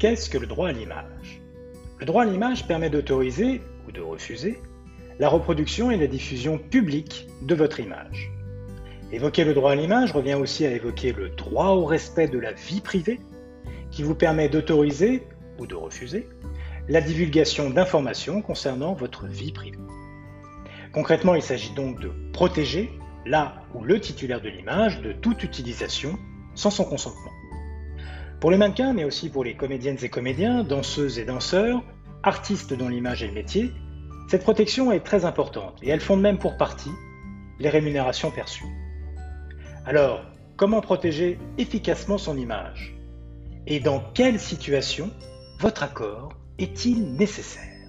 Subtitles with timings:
[0.00, 1.42] Qu'est-ce que le droit à l'image?
[1.98, 4.58] Le droit à l'image permet d'autoriser ou de refuser
[5.18, 8.32] la reproduction et la diffusion publique de votre image.
[9.12, 12.52] Évoquer le droit à l'image revient aussi à évoquer le droit au respect de la
[12.52, 13.20] vie privée
[13.90, 15.22] qui vous permet d'autoriser
[15.58, 16.26] ou de refuser
[16.88, 19.76] la divulgation d'informations concernant votre vie privée.
[20.94, 22.90] Concrètement, il s'agit donc de protéger
[23.26, 26.18] là ou le titulaire de l'image de toute utilisation
[26.54, 27.32] sans son consentement.
[28.40, 31.82] Pour les mannequins, mais aussi pour les comédiennes et comédiens, danseuses et danseurs,
[32.22, 33.70] artistes dont l'image est le métier,
[34.28, 36.92] cette protection est très importante et elle fonde même pour partie
[37.58, 38.64] les rémunérations perçues.
[39.84, 40.24] Alors,
[40.56, 42.96] comment protéger efficacement son image?
[43.66, 45.10] Et dans quelle situation
[45.58, 47.79] votre accord est-il nécessaire?